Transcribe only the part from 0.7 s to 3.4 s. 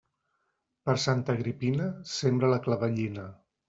Per Santa Agripina, sembra la clavellina.